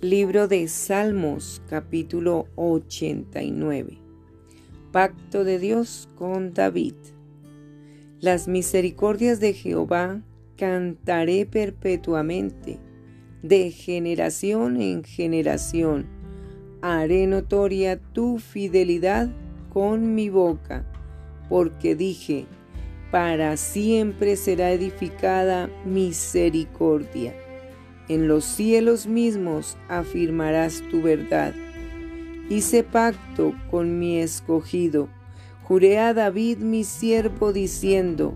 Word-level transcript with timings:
Libro 0.00 0.46
de 0.46 0.68
Salmos 0.68 1.60
capítulo 1.68 2.46
89. 2.54 3.98
Pacto 4.92 5.42
de 5.42 5.58
Dios 5.58 6.08
con 6.14 6.54
David. 6.54 6.94
Las 8.20 8.46
misericordias 8.46 9.40
de 9.40 9.54
Jehová 9.54 10.22
cantaré 10.56 11.46
perpetuamente, 11.46 12.78
de 13.42 13.72
generación 13.72 14.80
en 14.80 15.02
generación. 15.02 16.06
Haré 16.80 17.26
notoria 17.26 17.98
tu 17.98 18.38
fidelidad 18.38 19.28
con 19.68 20.14
mi 20.14 20.28
boca, 20.28 20.86
porque 21.48 21.96
dije, 21.96 22.46
para 23.10 23.56
siempre 23.56 24.36
será 24.36 24.70
edificada 24.70 25.68
misericordia 25.84 27.34
en 28.08 28.26
los 28.26 28.44
cielos 28.44 29.06
mismos 29.06 29.76
afirmarás 29.88 30.82
tu 30.90 31.02
verdad. 31.02 31.54
Hice 32.48 32.82
pacto 32.82 33.54
con 33.70 33.98
mi 33.98 34.18
escogido. 34.18 35.08
Juré 35.64 35.98
a 35.98 36.14
David 36.14 36.58
mi 36.58 36.84
siervo 36.84 37.52
diciendo, 37.52 38.34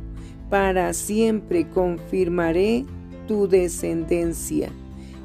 para 0.50 0.92
siempre 0.92 1.66
confirmaré 1.68 2.84
tu 3.26 3.48
descendencia 3.48 4.68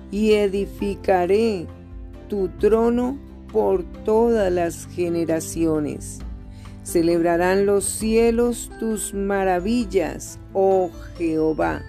y 0.10 0.32
edificaré 0.32 1.68
tu 2.30 2.48
trono 2.60 3.18
por 3.52 3.84
todas 4.06 4.52
las 4.52 4.88
generaciones. 4.88 6.20
Celebrarán 6.84 7.66
los 7.66 7.84
cielos 7.84 8.72
tus 8.80 9.14
maravillas, 9.14 10.40
oh 10.54 10.90
Jehová 11.18 11.82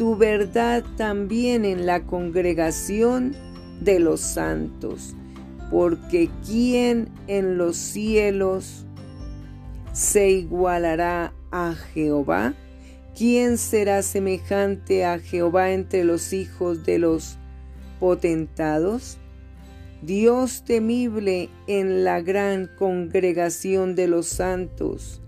tu 0.00 0.16
verdad 0.16 0.82
también 0.96 1.66
en 1.66 1.84
la 1.84 2.06
congregación 2.06 3.36
de 3.82 3.98
los 4.00 4.22
santos, 4.22 5.14
porque 5.70 6.30
¿quién 6.46 7.10
en 7.26 7.58
los 7.58 7.76
cielos 7.76 8.86
se 9.92 10.30
igualará 10.30 11.34
a 11.50 11.74
Jehová? 11.74 12.54
¿Quién 13.14 13.58
será 13.58 14.00
semejante 14.00 15.04
a 15.04 15.18
Jehová 15.18 15.72
entre 15.72 16.04
los 16.04 16.32
hijos 16.32 16.86
de 16.86 16.98
los 16.98 17.36
potentados? 17.98 19.18
Dios 20.00 20.64
temible 20.64 21.50
en 21.66 22.04
la 22.04 22.22
gran 22.22 22.70
congregación 22.78 23.94
de 23.96 24.08
los 24.08 24.28
santos 24.28 25.20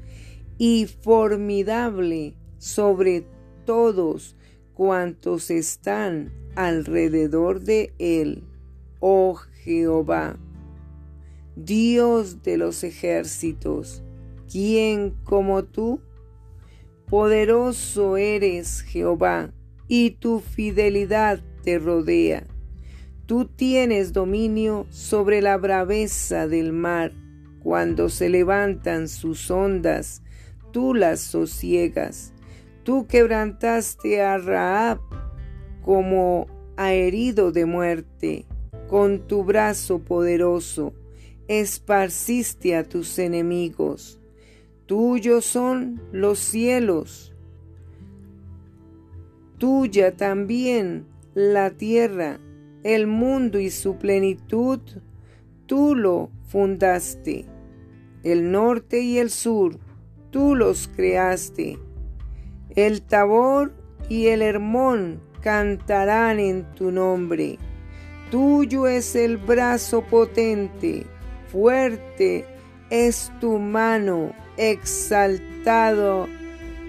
y 0.57 0.87
formidable 0.87 2.33
sobre 2.57 3.27
todos 3.67 4.35
cuantos 4.83 5.53
están 5.53 6.33
alrededor 6.57 7.61
de 7.61 7.95
él, 8.01 8.43
oh 8.99 9.37
Jehová, 9.63 10.37
Dios 11.55 12.43
de 12.43 12.57
los 12.57 12.83
ejércitos, 12.83 14.03
¿quién 14.51 15.15
como 15.23 15.63
tú? 15.63 16.01
Poderoso 17.09 18.17
eres 18.17 18.81
Jehová, 18.81 19.53
y 19.87 20.17
tu 20.19 20.41
fidelidad 20.41 21.41
te 21.63 21.79
rodea. 21.79 22.45
Tú 23.27 23.45
tienes 23.45 24.13
dominio 24.13 24.89
sobre 24.91 25.43
la 25.43 25.59
braveza 25.59 26.49
del 26.49 26.73
mar. 26.73 27.13
Cuando 27.63 28.09
se 28.09 28.29
levantan 28.29 29.07
sus 29.09 29.49
ondas, 29.49 30.25
tú 30.73 30.93
las 30.93 31.21
sosiegas. 31.21 32.33
Tú 32.85 33.07
quebrantaste 33.07 34.23
a 34.23 34.39
Raab 34.39 34.99
como 35.85 36.49
a 36.77 36.93
herido 36.93 37.53
de 37.53 37.65
muerte, 37.65 38.45
con 38.89 39.21
tu 39.29 39.45
brazo 39.45 40.01
poderoso 40.01 40.93
esparciste 41.47 42.75
a 42.77 42.83
tus 42.83 43.19
enemigos. 43.21 44.21
Tuyos 44.87 45.45
son 45.45 46.03
los 46.11 46.41
cielos, 46.41 47.33
tuya 49.59 50.17
también 50.17 51.07
la 51.35 51.71
tierra, 51.71 52.41
el 52.83 53.07
mundo 53.07 53.61
y 53.61 53.71
su 53.71 53.97
plenitud, 53.97 54.81
tú 55.67 55.95
lo 55.95 56.31
fundaste. 56.49 57.47
El 58.25 58.51
norte 58.51 59.01
y 59.01 59.19
el 59.19 59.31
sur, 59.31 59.79
tú 60.31 60.57
los 60.57 60.89
creaste 60.89 61.79
el 62.77 63.03
Tabor 63.03 63.73
y 64.09 64.29
el 64.29 64.43
Hermón 64.43 65.21
cantarán 65.41 66.39
en 66.39 66.65
tu 66.75 66.91
nombre. 66.91 67.59
Tuyo 68.31 68.87
es 68.87 69.15
el 69.15 69.37
brazo 69.37 70.03
potente, 70.03 71.07
fuerte 71.51 72.47
es 72.91 73.31
tu 73.41 73.59
mano, 73.59 74.33
exaltado, 74.57 76.29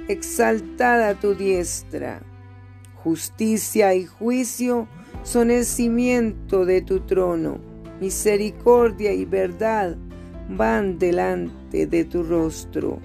exaltada 0.07 1.15
tu 1.15 1.35
diestra. 1.35 2.21
Justicia 2.95 3.93
y 3.93 4.05
juicio 4.05 4.87
son 5.23 5.51
el 5.51 5.65
cimiento 5.65 6.65
de 6.65 6.81
tu 6.81 7.01
trono. 7.01 7.57
Misericordia 7.99 9.13
y 9.13 9.25
verdad 9.25 9.97
van 10.49 10.99
delante 10.99 11.87
de 11.87 12.05
tu 12.05 12.23
rostro. 12.23 12.99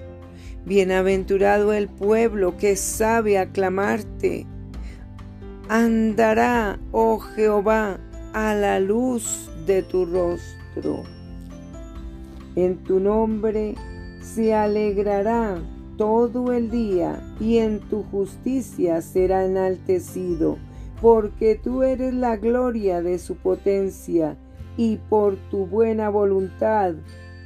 Bienaventurado 0.65 1.73
el 1.73 1.87
pueblo 1.87 2.57
que 2.57 2.75
sabe 2.75 3.37
aclamarte. 3.37 4.45
Andará, 5.67 6.79
oh 6.91 7.19
Jehová, 7.19 7.99
a 8.33 8.53
la 8.53 8.79
luz 8.79 9.49
de 9.65 9.83
tu 9.83 10.05
rostro. 10.05 11.03
En 12.55 12.77
tu 12.83 12.99
nombre 12.99 13.75
se 14.21 14.53
alegrará 14.53 15.61
todo 15.97 16.53
el 16.53 16.69
día 16.69 17.21
y 17.39 17.57
en 17.57 17.79
tu 17.79 18.03
justicia 18.03 19.01
será 19.01 19.45
enaltecido, 19.45 20.57
porque 21.01 21.55
tú 21.55 21.83
eres 21.83 22.13
la 22.13 22.37
gloria 22.37 23.01
de 23.01 23.19
su 23.19 23.35
potencia 23.35 24.37
y 24.77 24.97
por 24.97 25.35
tu 25.49 25.65
buena 25.65 26.09
voluntad 26.09 26.95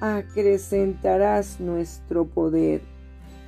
acrecentarás 0.02 1.59
nuestro 1.59 2.25
poder 2.25 2.93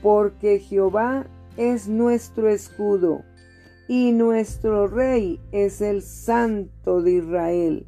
porque 0.02 0.60
Jehová 0.60 1.28
es 1.58 1.88
nuestro 1.88 2.50
escudo 2.50 3.24
y 3.88 4.12
nuestro 4.12 4.88
rey 4.88 5.40
es 5.52 5.82
el 5.82 6.02
santo 6.02 7.02
de 7.02 7.14
Israel. 7.14 7.88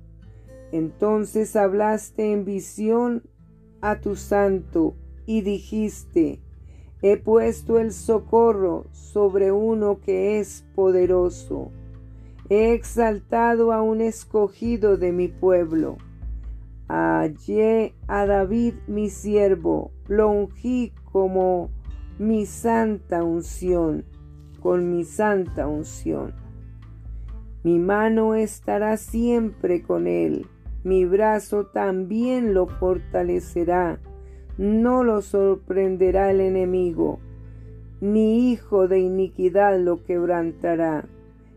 Entonces 0.71 1.55
hablaste 1.55 2.31
en 2.31 2.45
visión 2.45 3.23
a 3.81 3.99
tu 3.99 4.15
santo 4.15 4.95
y 5.25 5.41
dijiste, 5.41 6.41
he 7.01 7.17
puesto 7.17 7.79
el 7.79 7.91
socorro 7.91 8.85
sobre 8.91 9.51
uno 9.51 9.99
que 10.01 10.39
es 10.39 10.65
poderoso. 10.75 11.71
He 12.49 12.73
exaltado 12.73 13.71
a 13.73 13.81
un 13.81 14.01
escogido 14.01 14.97
de 14.97 15.11
mi 15.11 15.27
pueblo. 15.27 15.97
Hallé 16.87 17.95
a 18.07 18.25
David 18.25 18.75
mi 18.87 19.09
siervo, 19.09 19.91
lo 20.07 20.29
ungí 20.29 20.93
como 21.11 21.69
mi 22.19 22.47
santa 22.47 23.23
unción, 23.23 24.03
con 24.59 24.89
mi 24.89 25.03
santa 25.03 25.67
unción. 25.67 26.33
Mi 27.63 27.77
mano 27.77 28.33
estará 28.33 28.97
siempre 28.97 29.83
con 29.83 30.07
él, 30.07 30.47
mi 30.83 31.05
brazo 31.05 31.67
también 31.67 32.55
lo 32.55 32.65
fortalecerá, 32.65 33.99
no 34.57 35.03
lo 35.03 35.21
sorprenderá 35.21 36.31
el 36.31 36.41
enemigo, 36.41 37.19
ni 38.01 38.51
hijo 38.51 38.87
de 38.87 38.99
iniquidad 38.99 39.79
lo 39.79 40.03
quebrantará, 40.03 41.05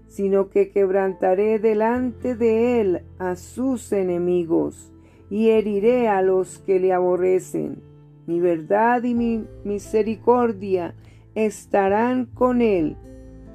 sino 0.08 0.50
que 0.50 0.72
quebrantaré 0.72 1.58
delante 1.58 2.34
de 2.34 2.82
él 2.82 3.02
a 3.18 3.36
sus 3.36 3.92
enemigos, 3.92 4.92
y 5.30 5.50
heriré 5.50 6.08
a 6.08 6.20
los 6.20 6.58
que 6.58 6.80
le 6.80 6.92
aborrecen 6.92 7.89
mi 8.26 8.40
verdad 8.40 9.02
y 9.02 9.14
mi 9.14 9.44
misericordia 9.64 10.94
estarán 11.34 12.26
con 12.26 12.62
él, 12.62 12.96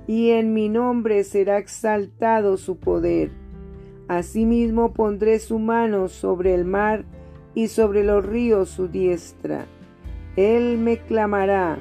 y 0.08 0.32
en 0.32 0.54
mi 0.54 0.70
nombre 0.70 1.24
será 1.24 1.58
exaltado 1.58 2.58
su 2.58 2.78
poder. 2.78 3.32
Asimismo 4.08 4.94
pondré 4.94 5.40
su 5.40 5.60
mano 5.60 6.10
sobre 6.10 6.54
el 6.54 6.66
mar 6.66 7.06
y 7.56 7.68
sobre 7.68 8.04
los 8.04 8.26
ríos 8.26 8.70
su 8.70 8.88
diestra. 8.88 9.66
Él 10.36 10.78
me 10.78 10.98
clamará, 10.98 11.80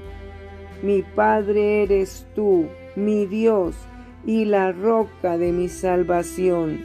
mi 0.82 1.02
Padre 1.02 1.82
eres 1.82 2.26
tú, 2.34 2.66
mi 2.96 3.26
Dios 3.26 3.76
y 4.24 4.44
la 4.44 4.72
roca 4.72 5.36
de 5.36 5.52
mi 5.52 5.68
salvación. 5.68 6.80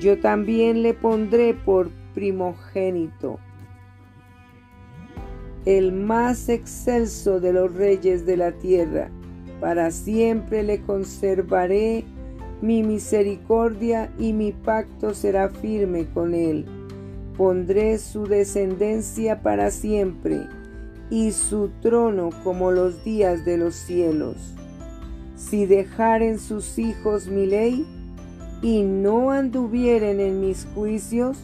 Yo 0.00 0.18
también 0.18 0.82
le 0.82 0.94
pondré 0.94 1.54
por 1.54 1.90
primogénito 2.14 3.38
el 5.64 5.92
más 5.92 6.48
excelso 6.48 7.40
de 7.40 7.52
los 7.52 7.74
reyes 7.74 8.26
de 8.26 8.36
la 8.36 8.52
tierra. 8.52 9.10
Para 9.60 9.90
siempre 9.90 10.62
le 10.62 10.82
conservaré 10.82 12.04
mi 12.60 12.82
misericordia 12.82 14.12
y 14.18 14.32
mi 14.32 14.52
pacto 14.52 15.14
será 15.14 15.48
firme 15.48 16.06
con 16.12 16.34
él. 16.34 16.66
Pondré 17.36 17.98
su 17.98 18.26
descendencia 18.26 19.42
para 19.42 19.70
siempre 19.70 20.46
y 21.10 21.32
su 21.32 21.70
trono 21.80 22.30
como 22.42 22.70
los 22.70 23.04
días 23.04 23.44
de 23.44 23.56
los 23.56 23.74
cielos. 23.74 24.54
Si 25.36 25.66
dejaren 25.66 26.38
sus 26.38 26.78
hijos 26.78 27.26
mi 27.26 27.46
ley 27.46 27.86
y 28.62 28.82
no 28.82 29.30
anduvieren 29.30 30.20
en 30.20 30.40
mis 30.40 30.66
juicios, 30.74 31.38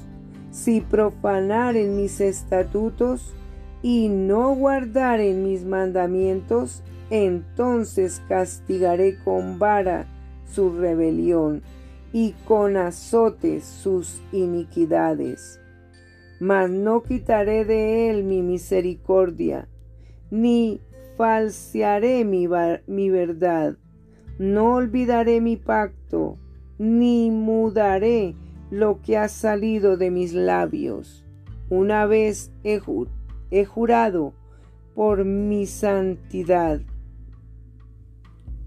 si 0.50 0.80
profanaren 0.80 1.96
mis 1.96 2.20
estatutos 2.20 3.34
y 3.82 4.08
no 4.08 4.54
guardaren 4.54 5.42
mis 5.42 5.64
mandamientos, 5.64 6.82
entonces 7.10 8.22
castigaré 8.28 9.18
con 9.24 9.58
vara 9.58 10.06
su 10.44 10.76
rebelión 10.76 11.62
y 12.12 12.32
con 12.46 12.76
azotes 12.76 13.64
sus 13.64 14.20
iniquidades. 14.32 15.60
Mas 16.40 16.70
no 16.70 17.02
quitaré 17.02 17.64
de 17.64 18.10
él 18.10 18.24
mi 18.24 18.42
misericordia, 18.42 19.68
ni 20.30 20.80
falsearé 21.16 22.24
mi, 22.24 22.46
verdad. 23.10 23.76
No 24.38 24.74
olvidaré 24.74 25.40
mi 25.40 25.56
pacto, 25.56 26.38
ni 26.78 27.30
mudaré 27.30 28.34
lo 28.70 29.02
que 29.02 29.18
ha 29.18 29.28
salido 29.28 29.98
de 29.98 30.10
mis 30.10 30.32
labios. 30.32 31.24
Una 31.68 32.06
vez 32.06 32.50
he, 32.64 32.80
he 33.50 33.64
jurado 33.64 34.34
por 34.94 35.24
mi 35.24 35.66
santidad 35.66 36.80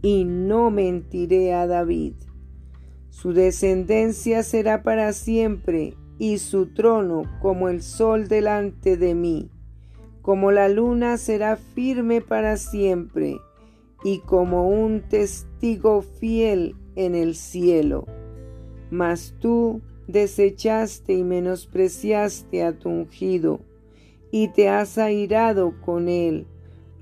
y 0.02 0.26
no 0.26 0.70
mentiré 0.70 1.54
a 1.54 1.66
David. 1.66 2.14
Su 3.10 3.34
descendencia 3.34 4.44
será 4.44 4.84
para 4.84 5.14
siempre 5.14 5.96
y 6.20 6.38
su 6.40 6.68
trono 6.68 7.24
como 7.42 7.70
el 7.70 7.82
sol 7.82 8.28
delante 8.28 8.98
de 8.98 9.16
mí, 9.16 9.50
como 10.22 10.52
la 10.52 10.70
luna 10.70 11.18
será 11.18 11.56
firme 11.56 12.22
para 12.22 12.58
siempre 12.58 13.38
y 14.04 14.20
como 14.20 14.68
un 14.68 15.02
testigo 15.02 16.02
fiel 16.02 16.76
en 16.96 17.16
el 17.16 17.36
cielo. 17.36 18.06
Mas 18.92 19.36
tú 19.40 19.82
desechaste 20.08 21.14
y 21.14 21.24
menospreciaste 21.24 22.64
a 22.64 22.78
tu 22.78 22.90
ungido, 22.90 23.62
y 24.34 24.48
te 24.48 24.68
has 24.68 24.98
airado 24.98 25.76
con 25.86 26.10
él, 26.10 26.48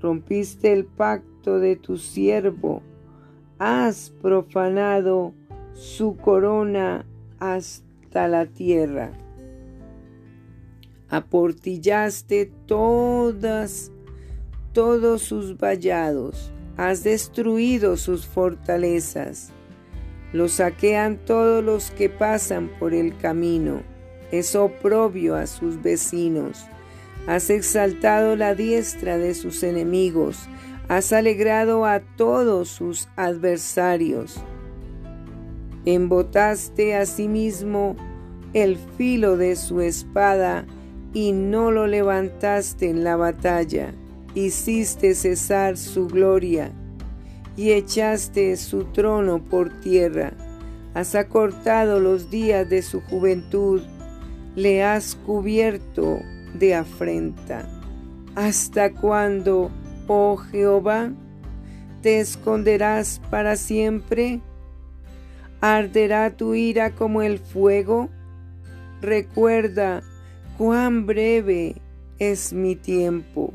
rompiste 0.02 0.70
el 0.70 0.84
pacto 0.84 1.60
de 1.60 1.76
tu 1.76 1.96
siervo, 1.96 2.82
has 3.58 4.12
profanado 4.20 5.32
su 5.72 6.18
corona 6.18 7.06
hasta 7.38 8.28
la 8.28 8.44
tierra. 8.44 9.12
Aportillaste 11.08 12.52
todas, 12.66 13.90
todos 14.74 15.22
sus 15.22 15.56
vallados, 15.56 16.52
has 16.76 17.02
destruido 17.02 17.96
sus 17.96 18.26
fortalezas. 18.26 19.52
Lo 20.34 20.48
saquean 20.48 21.16
todos 21.24 21.64
los 21.64 21.92
que 21.92 22.10
pasan 22.10 22.70
por 22.78 22.92
el 22.92 23.16
camino. 23.16 23.80
Es 24.30 24.54
oprobio 24.54 25.34
a 25.34 25.46
sus 25.46 25.80
vecinos. 25.80 26.66
Has 27.26 27.50
exaltado 27.50 28.36
la 28.36 28.54
diestra 28.54 29.18
de 29.18 29.34
sus 29.34 29.62
enemigos 29.62 30.48
has 30.88 31.12
alegrado 31.12 31.86
a 31.86 32.00
todos 32.00 32.68
sus 32.68 33.08
adversarios. 33.16 34.36
Embotaste 35.86 36.94
asimismo 36.94 37.96
el 38.52 38.76
filo 38.98 39.38
de 39.38 39.56
su 39.56 39.80
espada 39.80 40.66
y 41.14 41.32
no 41.32 41.70
lo 41.70 41.86
levantaste 41.86 42.90
en 42.90 43.04
la 43.04 43.16
batalla. 43.16 43.94
Hiciste 44.34 45.14
cesar 45.14 45.78
su 45.78 46.08
gloria 46.08 46.72
y 47.56 47.72
echaste 47.72 48.54
su 48.56 48.84
trono 48.84 49.42
por 49.42 49.80
tierra. 49.80 50.34
Has 50.92 51.14
acortado 51.14 52.00
los 52.00 52.30
días 52.30 52.68
de 52.68 52.82
su 52.82 53.00
juventud, 53.00 53.80
le 54.56 54.82
has 54.82 55.14
cubierto 55.14 56.18
de 56.54 56.74
afrenta. 56.74 57.68
¿Hasta 58.34 58.92
cuándo? 58.92 59.70
Oh 60.06 60.36
Jehová, 60.36 61.12
¿te 62.02 62.20
esconderás 62.20 63.20
para 63.30 63.56
siempre? 63.56 64.40
¿Arderá 65.60 66.30
tu 66.30 66.54
ira 66.54 66.90
como 66.90 67.22
el 67.22 67.38
fuego? 67.38 68.08
Recuerda 69.00 70.02
cuán 70.58 71.06
breve 71.06 71.76
es 72.18 72.52
mi 72.52 72.76
tiempo. 72.76 73.52